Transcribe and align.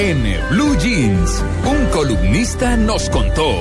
En 0.00 0.22
Blue 0.50 0.76
Jeans, 0.78 1.44
un 1.66 1.86
columnista 1.86 2.76
nos 2.76 3.10
contó. 3.10 3.58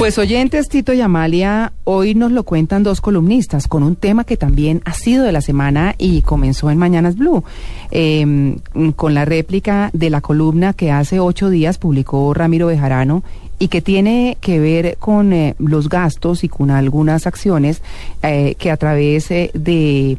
Pues 0.00 0.16
oyentes, 0.16 0.70
Tito 0.70 0.94
y 0.94 1.02
Amalia, 1.02 1.74
hoy 1.84 2.14
nos 2.14 2.32
lo 2.32 2.44
cuentan 2.44 2.82
dos 2.82 3.02
columnistas 3.02 3.68
con 3.68 3.82
un 3.82 3.96
tema 3.96 4.24
que 4.24 4.38
también 4.38 4.80
ha 4.86 4.94
sido 4.94 5.24
de 5.24 5.30
la 5.30 5.42
semana 5.42 5.94
y 5.98 6.22
comenzó 6.22 6.70
en 6.70 6.78
Mañanas 6.78 7.16
Blue, 7.16 7.44
eh, 7.90 8.56
con 8.96 9.12
la 9.12 9.26
réplica 9.26 9.90
de 9.92 10.08
la 10.08 10.22
columna 10.22 10.72
que 10.72 10.90
hace 10.90 11.20
ocho 11.20 11.50
días 11.50 11.76
publicó 11.76 12.32
Ramiro 12.32 12.68
Bejarano 12.68 13.22
y 13.58 13.68
que 13.68 13.82
tiene 13.82 14.38
que 14.40 14.58
ver 14.58 14.96
con 14.98 15.34
eh, 15.34 15.54
los 15.58 15.90
gastos 15.90 16.44
y 16.44 16.48
con 16.48 16.70
algunas 16.70 17.26
acciones 17.26 17.82
eh, 18.22 18.54
que 18.58 18.70
a 18.70 18.78
través 18.78 19.30
eh, 19.30 19.50
de 19.52 20.16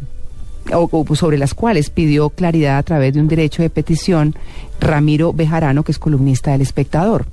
o, 0.73 1.15
sobre 1.15 1.37
las 1.37 1.53
cuales 1.53 1.89
pidió 1.89 2.29
claridad 2.29 2.77
a 2.77 2.83
través 2.83 3.13
de 3.13 3.19
un 3.19 3.27
derecho 3.27 3.61
de 3.61 3.69
petición 3.69 4.35
Ramiro 4.79 5.33
Bejarano, 5.33 5.83
que 5.83 5.91
es 5.91 5.99
columnista 5.99 6.51
del 6.51 6.61
Espectador. 6.61 7.25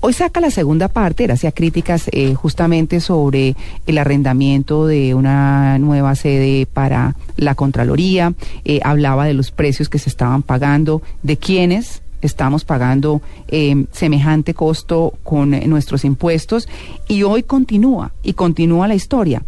Hoy 0.00 0.12
saca 0.12 0.40
la 0.40 0.50
segunda 0.50 0.88
parte, 0.88 1.24
él 1.24 1.30
hacía 1.30 1.52
críticas 1.52 2.08
eh, 2.12 2.34
justamente 2.34 3.00
sobre 3.00 3.56
el 3.86 3.98
arrendamiento 3.98 4.86
de 4.86 5.14
una 5.14 5.78
nueva 5.78 6.14
sede 6.14 6.66
para 6.66 7.16
la 7.36 7.54
Contraloría, 7.54 8.34
eh, 8.64 8.80
hablaba 8.84 9.24
de 9.24 9.34
los 9.34 9.50
precios 9.50 9.88
que 9.88 9.98
se 9.98 10.08
estaban 10.08 10.42
pagando, 10.42 11.02
de 11.22 11.36
quiénes 11.36 12.02
estamos 12.22 12.64
pagando 12.64 13.20
eh, 13.48 13.84
semejante 13.92 14.54
costo 14.54 15.14
con 15.22 15.52
eh, 15.52 15.66
nuestros 15.66 16.04
impuestos 16.04 16.68
y 17.08 17.24
hoy 17.24 17.42
continúa 17.42 18.12
y 18.22 18.32
continúa 18.32 18.88
la 18.88 18.94
historia. 18.94 19.42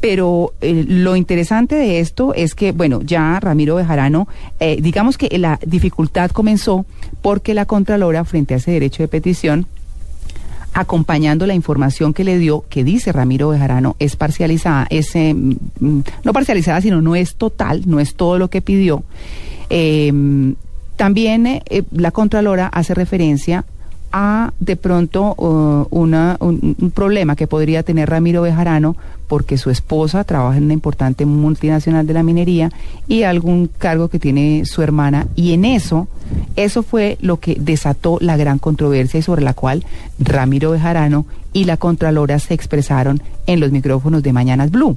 Pero 0.00 0.54
eh, 0.60 0.84
lo 0.86 1.14
interesante 1.16 1.74
de 1.74 2.00
esto 2.00 2.32
es 2.34 2.54
que, 2.54 2.72
bueno, 2.72 3.02
ya 3.02 3.38
Ramiro 3.38 3.76
Bejarano, 3.76 4.28
eh, 4.58 4.78
digamos 4.80 5.18
que 5.18 5.38
la 5.38 5.58
dificultad 5.64 6.30
comenzó 6.30 6.86
porque 7.20 7.54
la 7.54 7.66
Contralora, 7.66 8.24
frente 8.24 8.54
a 8.54 8.56
ese 8.56 8.70
derecho 8.70 9.02
de 9.02 9.08
petición, 9.08 9.66
acompañando 10.72 11.46
la 11.46 11.54
información 11.54 12.14
que 12.14 12.24
le 12.24 12.38
dio, 12.38 12.64
que 12.68 12.84
dice 12.84 13.12
Ramiro 13.12 13.48
Bejarano, 13.48 13.96
es 13.98 14.16
parcializada, 14.16 14.86
es 14.88 15.14
eh, 15.16 15.34
mm, 15.34 16.00
no 16.24 16.32
parcializada, 16.32 16.80
sino 16.80 17.02
no 17.02 17.16
es 17.16 17.34
total, 17.34 17.82
no 17.86 18.00
es 18.00 18.14
todo 18.14 18.38
lo 18.38 18.48
que 18.48 18.62
pidió. 18.62 19.02
Eh, 19.68 20.54
también 21.00 21.46
eh, 21.46 21.62
eh, 21.70 21.82
la 21.92 22.10
Contralora 22.10 22.66
hace 22.66 22.92
referencia 22.92 23.64
a 24.12 24.52
de 24.58 24.76
pronto 24.76 25.34
uh, 25.36 25.86
una, 25.90 26.36
un, 26.40 26.76
un 26.78 26.90
problema 26.90 27.36
que 27.36 27.46
podría 27.46 27.82
tener 27.82 28.10
Ramiro 28.10 28.42
Bejarano 28.42 28.96
porque 29.28 29.58
su 29.58 29.70
esposa 29.70 30.24
trabaja 30.24 30.58
en 30.58 30.64
una 30.64 30.72
importante 30.72 31.24
multinacional 31.24 32.06
de 32.06 32.14
la 32.14 32.24
minería 32.24 32.72
y 33.06 33.22
algún 33.22 33.68
cargo 33.68 34.08
que 34.08 34.18
tiene 34.18 34.64
su 34.64 34.82
hermana 34.82 35.28
y 35.36 35.52
en 35.52 35.64
eso 35.64 36.08
eso 36.56 36.82
fue 36.82 37.16
lo 37.20 37.38
que 37.38 37.56
desató 37.58 38.18
la 38.20 38.36
gran 38.36 38.58
controversia 38.58 39.18
y 39.18 39.22
sobre 39.22 39.42
la 39.42 39.54
cual 39.54 39.84
Ramiro 40.18 40.72
Bejarano 40.72 41.26
y 41.52 41.64
la 41.64 41.76
Contralora 41.76 42.38
se 42.38 42.54
expresaron 42.54 43.22
en 43.46 43.60
los 43.60 43.72
micrófonos 43.72 44.22
de 44.22 44.32
Mañanas 44.32 44.70
Blue. 44.70 44.96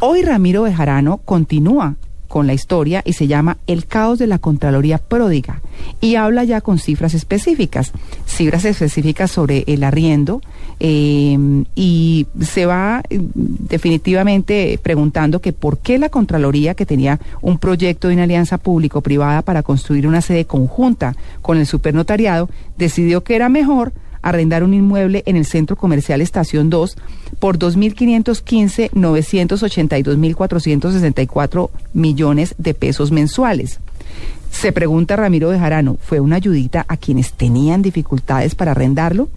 Hoy 0.00 0.22
Ramiro 0.22 0.62
Bejarano 0.62 1.18
continúa 1.18 1.94
con 2.28 2.46
la 2.46 2.54
historia 2.54 3.02
y 3.04 3.12
se 3.12 3.26
llama 3.26 3.58
El 3.66 3.86
caos 3.86 4.18
de 4.18 4.26
la 4.26 4.38
Contraloría 4.38 4.98
pródiga. 4.98 5.60
Y 6.00 6.16
habla 6.16 6.44
ya 6.44 6.60
con 6.60 6.78
cifras 6.78 7.14
específicas, 7.14 7.92
cifras 8.26 8.64
específicas 8.64 9.30
sobre 9.30 9.64
el 9.66 9.84
arriendo 9.84 10.40
eh, 10.80 11.64
y 11.74 12.26
se 12.40 12.66
va 12.66 13.02
eh, 13.08 13.20
definitivamente 13.34 14.78
preguntando 14.82 15.40
que 15.40 15.52
por 15.52 15.78
qué 15.78 15.98
la 15.98 16.08
Contraloría 16.08 16.74
que 16.74 16.86
tenía 16.86 17.20
un 17.40 17.58
proyecto 17.58 18.08
de 18.08 18.14
una 18.14 18.24
alianza 18.24 18.58
público-privada 18.58 19.42
para 19.42 19.62
construir 19.62 20.06
una 20.06 20.20
sede 20.20 20.44
conjunta 20.44 21.14
con 21.42 21.58
el 21.58 21.66
supernotariado 21.66 22.48
decidió 22.76 23.22
que 23.24 23.36
era 23.36 23.48
mejor 23.48 23.92
arrendar 24.26 24.62
un 24.64 24.74
inmueble 24.74 25.22
en 25.26 25.36
el 25.36 25.46
centro 25.46 25.76
comercial 25.76 26.20
Estación 26.20 26.68
2 26.68 26.96
por 27.38 27.58
2.515, 27.58 28.90
982.464 28.90 31.70
millones 31.94 32.56
de 32.58 32.74
pesos 32.74 33.12
mensuales. 33.12 33.78
Se 34.50 34.72
pregunta 34.72 35.14
Ramiro 35.14 35.50
Bejarano, 35.50 35.96
¿fue 36.02 36.18
una 36.18 36.34
ayudita 36.36 36.84
a 36.88 36.96
quienes 36.96 37.34
tenían 37.34 37.82
dificultades 37.82 38.56
para 38.56 38.72
arrendarlo? 38.72 39.28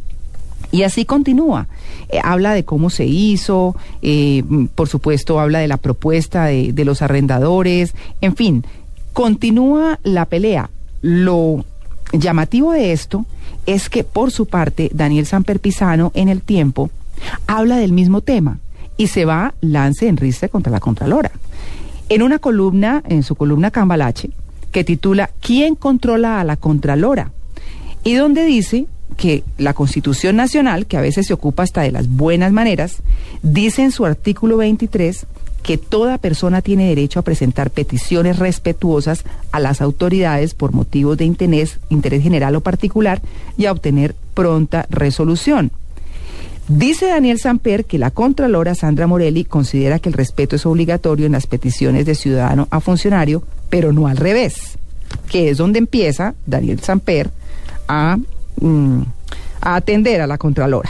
Y 0.72 0.82
así 0.82 1.06
continúa. 1.06 1.68
Eh, 2.10 2.20
habla 2.24 2.56
de 2.56 2.66
cómo 2.66 2.90
se 2.90 3.06
hizo, 3.06 3.76
eh, 4.02 4.44
por 4.74 4.88
supuesto 4.88 5.40
habla 5.40 5.60
de 5.60 5.68
la 5.68 5.78
propuesta 5.78 6.46
de, 6.46 6.74
de 6.74 6.86
los 6.86 7.04
arrendadores, 7.04 7.94
en 8.22 8.36
fin, 8.36 8.66
continúa 9.14 10.00
la 10.02 10.26
pelea. 10.26 10.72
Lo 11.02 11.64
llamativo 12.12 12.72
de 12.72 12.92
esto 12.92 13.28
es 13.70 13.88
que, 13.88 14.04
por 14.04 14.32
su 14.32 14.48
parte, 14.48 14.90
Daniel 14.96 15.28
Samper 15.28 15.60
Pisano 15.60 16.12
en 16.16 16.28
el 16.28 16.42
tiempo 16.42 16.90
habla 17.46 17.78
del 17.78 17.94
mismo 17.94 18.22
tema 18.22 18.58
y 18.98 19.08
se 19.08 19.26
va 19.26 19.54
lance 19.62 20.08
en 20.08 20.18
ristre 20.18 20.50
contra 20.50 20.72
la 20.72 20.80
Contralora. 20.80 21.32
En 22.10 22.24
una 22.24 22.40
columna, 22.40 23.04
en 23.08 23.22
su 23.22 23.36
columna 23.36 23.70
Cambalache, 23.70 24.32
que 24.72 24.84
titula 24.84 25.30
¿Quién 25.40 25.76
controla 25.76 26.40
a 26.40 26.44
la 26.44 26.56
Contralora? 26.56 27.32
Y 28.04 28.16
donde 28.16 28.44
dice 28.44 28.88
que 29.20 29.44
la 29.58 29.74
Constitución 29.74 30.38
Nacional, 30.38 30.86
que 30.86 30.96
a 30.96 31.02
veces 31.02 31.28
se 31.28 31.34
ocupa 31.34 31.64
hasta 31.64 31.82
de 31.82 31.92
las 31.92 32.08
buenas 32.08 32.54
maneras, 32.54 33.04
dice 33.44 33.84
en 33.84 33.92
su 33.92 34.06
artículo 34.06 34.56
23 34.56 35.26
que 35.62 35.78
toda 35.78 36.18
persona 36.20 36.62
tiene 36.62 36.88
derecho 36.88 37.20
a 37.20 37.24
presentar 37.24 37.70
peticiones 37.70 38.40
respetuosas 38.40 39.26
a 39.52 39.60
las 39.60 39.82
autoridades 39.82 40.54
por 40.54 40.72
motivos 40.72 41.18
de 41.18 41.26
interés, 41.26 41.80
interés 41.90 42.24
general 42.24 42.56
o 42.56 42.62
particular 42.62 43.22
y 43.58 43.66
a 43.66 43.74
obtener 43.74 44.16
pronta 44.34 44.88
resolución. 44.90 45.72
Dice 46.70 47.08
Daniel 47.08 47.40
Samper 47.40 47.84
que 47.84 48.00
la 48.00 48.12
Contralora 48.12 48.74
Sandra 48.74 49.06
Morelli 49.06 49.44
considera 49.44 50.00
que 50.00 50.08
el 50.08 50.14
respeto 50.14 50.56
es 50.56 50.66
obligatorio 50.66 51.26
en 51.26 51.34
las 51.34 51.46
peticiones 51.46 52.06
de 52.06 52.16
ciudadano 52.16 52.70
a 52.72 52.80
funcionario, 52.80 53.44
pero 53.70 53.92
no 53.92 54.08
al 54.08 54.16
revés, 54.16 54.78
que 55.30 55.50
es 55.50 55.58
donde 55.58 55.80
empieza 55.80 56.36
Daniel 56.46 56.80
Samper 56.80 57.32
a, 57.90 58.18
mm, 58.60 59.02
a 59.62 59.76
atender 59.76 60.22
a 60.22 60.28
la 60.28 60.38
Contralora. 60.38 60.90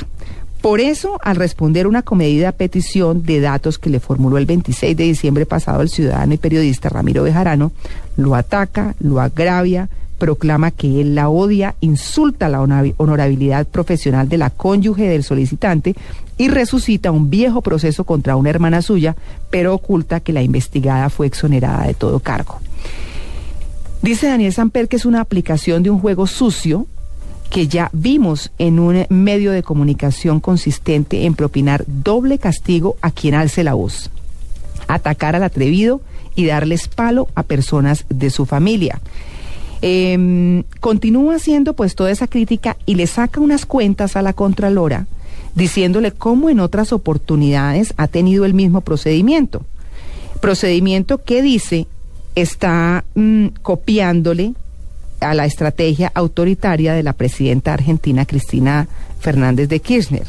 Por 0.62 0.82
eso, 0.82 1.20
al 1.24 1.38
responder 1.38 1.88
una 1.88 2.02
comedida 2.02 2.52
petición 2.52 3.24
de 3.24 3.40
datos 3.40 3.78
que 3.78 3.90
le 3.90 4.02
formuló 4.02 4.38
el 4.38 4.46
26 4.46 4.96
de 4.98 5.04
diciembre 5.06 5.46
pasado 5.46 5.82
el 5.82 5.90
ciudadano 5.90 6.34
y 6.34 6.38
periodista 6.38 6.90
Ramiro 6.90 7.24
Bejarano, 7.24 7.72
lo 8.18 8.36
ataca, 8.36 8.94
lo 9.00 9.22
agravia, 9.22 9.88
proclama 10.18 10.72
que 10.72 11.00
él 11.00 11.16
la 11.16 11.30
odia, 11.30 11.76
insulta 11.80 12.50
la 12.50 12.62
honorabilidad 12.62 13.68
profesional 13.68 14.28
de 14.28 14.38
la 14.38 14.50
cónyuge 14.50 15.08
del 15.08 15.24
solicitante 15.24 15.96
y 16.38 16.50
resucita 16.50 17.12
un 17.12 17.30
viejo 17.30 17.62
proceso 17.62 18.04
contra 18.04 18.36
una 18.36 18.50
hermana 18.50 18.82
suya, 18.82 19.16
pero 19.50 19.74
oculta 19.74 20.20
que 20.20 20.34
la 20.34 20.44
investigada 20.44 21.10
fue 21.10 21.28
exonerada 21.28 21.88
de 21.88 21.94
todo 21.94 22.20
cargo. 22.20 22.60
Dice 24.02 24.28
Daniel 24.28 24.54
Samper 24.54 24.90
que 24.90 24.98
es 24.98 25.06
una 25.06 25.22
aplicación 25.22 25.84
de 25.84 25.90
un 25.90 26.00
juego 26.00 26.28
sucio 26.28 26.86
que 27.50 27.68
ya 27.68 27.90
vimos 27.94 28.52
en 28.60 28.80
un 28.80 29.06
medio 29.10 29.52
de 29.52 29.64
comunicación 29.64 30.40
consistente 30.40 31.26
en 31.26 31.34
propinar 31.34 31.84
doble 31.88 32.38
castigo 32.38 32.96
a 33.02 33.12
quien 33.12 33.34
alce 33.34 33.64
la 33.64 33.74
voz, 33.74 34.12
atacar 34.88 35.36
al 35.36 35.44
atrevido 35.44 36.02
y 36.36 36.46
darles 36.46 36.88
palo 36.88 37.28
a 37.36 37.44
personas 37.44 38.06
de 38.10 38.30
su 38.30 38.46
familia. 38.46 39.02
Eh, 39.82 40.64
continúa 40.80 41.36
haciendo 41.36 41.74
pues 41.74 41.96
toda 41.96 42.12
esa 42.12 42.28
crítica 42.28 42.78
y 42.86 42.96
le 42.96 43.08
saca 43.08 43.40
unas 43.40 43.66
cuentas 43.66 44.16
a 44.16 44.22
la 44.22 44.34
Contralora 44.34 45.08
diciéndole 45.56 46.12
cómo 46.12 46.50
en 46.50 46.60
otras 46.60 46.94
oportunidades 46.94 47.94
ha 47.98 48.08
tenido 48.08 48.46
el 48.46 48.54
mismo 48.54 48.82
procedimiento. 48.82 49.66
Procedimiento 50.42 51.24
que 51.24 51.42
dice 51.42 51.88
está 52.36 53.04
mmm, 53.16 53.48
copiándole 53.62 54.54
a 55.20 55.34
la 55.34 55.46
estrategia 55.46 56.12
autoritaria 56.14 56.94
de 56.94 57.04
la 57.04 57.14
presidenta 57.14 57.74
argentina 57.74 58.26
Cristina 58.26 58.88
Fernández 59.20 59.70
de 59.70 59.80
Kirchner. 59.80 60.28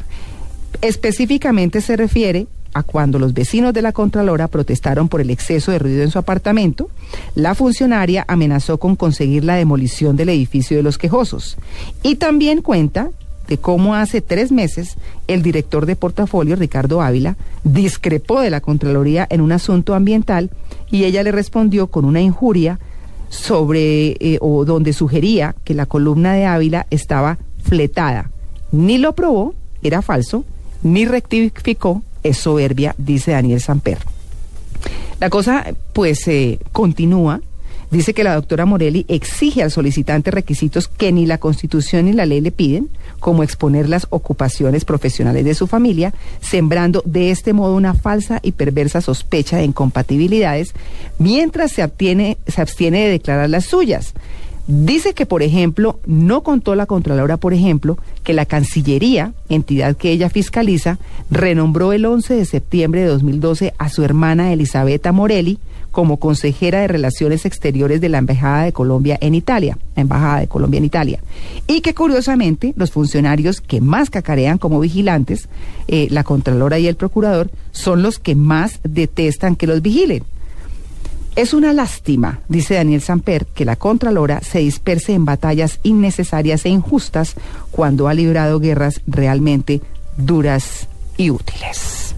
Específicamente 0.82 1.80
se 1.80 1.96
refiere 1.96 2.46
a 2.72 2.82
cuando 2.82 3.18
los 3.18 3.34
vecinos 3.34 3.72
de 3.74 3.82
la 3.82 3.92
Contralora 3.92 4.48
protestaron 4.48 5.08
por 5.08 5.20
el 5.20 5.30
exceso 5.30 5.72
de 5.72 5.78
ruido 5.78 6.02
en 6.02 6.10
su 6.10 6.18
apartamento, 6.18 6.88
la 7.34 7.54
funcionaria 7.54 8.24
amenazó 8.28 8.78
con 8.78 8.96
conseguir 8.96 9.44
la 9.44 9.56
demolición 9.56 10.16
del 10.16 10.28
edificio 10.28 10.76
de 10.76 10.82
los 10.82 10.98
quejosos. 10.98 11.56
Y 12.02 12.16
también 12.16 12.62
cuenta 12.62 13.10
de 13.48 13.58
cómo 13.58 13.96
hace 13.96 14.20
tres 14.20 14.52
meses 14.52 14.96
el 15.26 15.42
director 15.42 15.84
de 15.84 15.96
portafolio, 15.96 16.54
Ricardo 16.54 17.02
Ávila, 17.02 17.36
discrepó 17.64 18.40
de 18.40 18.50
la 18.50 18.60
Contraloría 18.60 19.26
en 19.28 19.40
un 19.40 19.50
asunto 19.50 19.94
ambiental 19.94 20.50
y 20.90 21.04
ella 21.04 21.24
le 21.24 21.32
respondió 21.32 21.88
con 21.88 22.04
una 22.04 22.20
injuria 22.20 22.78
sobre 23.30 24.16
eh, 24.20 24.38
o 24.42 24.66
donde 24.66 24.92
sugería 24.92 25.54
que 25.64 25.72
la 25.72 25.86
columna 25.86 26.34
de 26.34 26.44
Ávila 26.44 26.86
estaba 26.90 27.38
fletada. 27.62 28.30
Ni 28.72 28.98
lo 28.98 29.14
probó, 29.14 29.54
era 29.82 30.02
falso, 30.02 30.44
ni 30.82 31.06
rectificó, 31.06 32.02
es 32.22 32.36
soberbia, 32.36 32.94
dice 32.98 33.30
Daniel 33.30 33.60
Samper. 33.60 33.98
La 35.20 35.30
cosa 35.30 35.74
pues 35.92 36.26
eh, 36.28 36.58
continúa. 36.72 37.40
Dice 37.90 38.14
que 38.14 38.22
la 38.22 38.34
doctora 38.34 38.66
Morelli 38.66 39.04
exige 39.08 39.62
al 39.62 39.70
solicitante 39.70 40.30
requisitos 40.30 40.86
que 40.86 41.10
ni 41.10 41.26
la 41.26 41.38
Constitución 41.38 42.04
ni 42.04 42.12
la 42.12 42.24
ley 42.24 42.40
le 42.40 42.52
piden, 42.52 42.88
como 43.20 43.42
exponer 43.42 43.88
las 43.88 44.06
ocupaciones 44.10 44.84
profesionales 44.84 45.44
de 45.44 45.54
su 45.54 45.66
familia, 45.66 46.12
sembrando 46.40 47.02
de 47.04 47.30
este 47.30 47.52
modo 47.52 47.76
una 47.76 47.94
falsa 47.94 48.40
y 48.42 48.52
perversa 48.52 49.00
sospecha 49.00 49.58
de 49.58 49.64
incompatibilidades, 49.64 50.74
mientras 51.18 51.72
se, 51.72 51.88
se 52.46 52.60
abstiene 52.60 53.04
de 53.04 53.10
declarar 53.10 53.50
las 53.50 53.66
suyas. 53.66 54.14
Dice 54.66 55.14
que, 55.14 55.26
por 55.26 55.42
ejemplo, 55.42 55.98
no 56.06 56.42
contó 56.42 56.76
la 56.76 56.86
Contralora, 56.86 57.36
por 57.36 57.52
ejemplo, 57.52 57.98
que 58.22 58.34
la 58.34 58.46
Cancillería, 58.46 59.32
entidad 59.48 59.96
que 59.96 60.12
ella 60.12 60.30
fiscaliza, 60.30 60.98
renombró 61.28 61.92
el 61.92 62.06
11 62.06 62.34
de 62.34 62.44
septiembre 62.44 63.00
de 63.00 63.08
2012 63.08 63.74
a 63.78 63.88
su 63.88 64.04
hermana 64.04 64.52
Elisabetta 64.52 65.10
Morelli 65.10 65.58
como 65.90 66.18
consejera 66.18 66.80
de 66.80 66.88
Relaciones 66.88 67.46
Exteriores 67.46 68.00
de 68.00 68.08
la 68.08 68.18
Embajada 68.18 68.64
de 68.64 68.72
Colombia 68.72 69.18
en 69.20 69.34
Italia, 69.34 69.78
Embajada 69.96 70.40
de 70.40 70.48
Colombia 70.48 70.78
en 70.78 70.84
Italia. 70.84 71.20
Y 71.66 71.80
que 71.80 71.94
curiosamente 71.94 72.74
los 72.76 72.90
funcionarios 72.90 73.60
que 73.60 73.80
más 73.80 74.10
cacarean 74.10 74.58
como 74.58 74.80
vigilantes, 74.80 75.48
eh, 75.88 76.08
la 76.10 76.24
Contralora 76.24 76.78
y 76.78 76.86
el 76.86 76.96
Procurador, 76.96 77.50
son 77.72 78.02
los 78.02 78.18
que 78.18 78.34
más 78.34 78.80
detestan 78.82 79.56
que 79.56 79.66
los 79.66 79.82
vigilen. 79.82 80.24
Es 81.36 81.54
una 81.54 81.72
lástima, 81.72 82.40
dice 82.48 82.74
Daniel 82.74 83.00
Samper, 83.00 83.46
que 83.46 83.64
la 83.64 83.76
Contralora 83.76 84.40
se 84.40 84.58
disperse 84.58 85.12
en 85.14 85.24
batallas 85.24 85.78
innecesarias 85.84 86.64
e 86.64 86.70
injustas 86.70 87.34
cuando 87.70 88.08
ha 88.08 88.14
librado 88.14 88.58
guerras 88.58 89.00
realmente 89.06 89.80
duras 90.16 90.88
y 91.16 91.30
útiles. 91.30 92.09